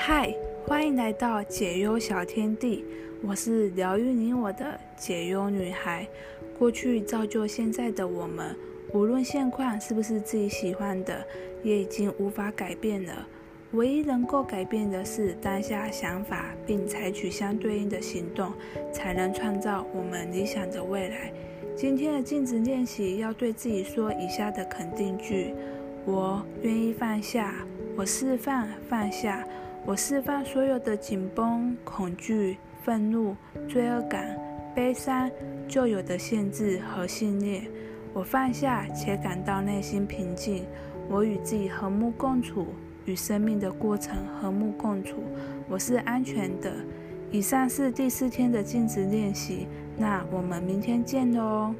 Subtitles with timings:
[0.00, 0.32] 嗨，
[0.64, 2.84] 欢迎来到解忧小天地，
[3.20, 6.06] 我是疗愈你我的解忧女孩。
[6.56, 8.54] 过去造就现在的我们，
[8.94, 11.26] 无论现况是不是自己喜欢的，
[11.64, 13.26] 也已经无法改变了。
[13.72, 18.52] 唯一能够改变的是当下想法，并采取相对应的行动，
[18.92, 21.32] 才能创造我们理想的未来。
[21.74, 25.52] 今天的镜子练习要对自己说以下的肯定句：
[26.06, 27.52] 我愿意放下，
[27.96, 29.46] 我释放放下，
[29.86, 33.34] 我释放所有的紧绷、恐惧、愤怒、
[33.68, 34.38] 罪恶感、
[34.74, 35.30] 悲伤、
[35.66, 37.64] 旧有的限制和信念。
[38.12, 40.64] 我放下且感到内心平静。
[41.08, 42.66] 我与自己和睦共处，
[43.06, 45.22] 与生命的过程和睦共处。
[45.68, 46.72] 我是安全的。
[47.30, 51.74] 以上是第四天的镜子练习，那我们明天见喽。